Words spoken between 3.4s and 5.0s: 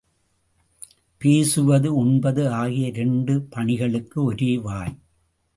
பணிகளுக்கு ஒரே வாய்.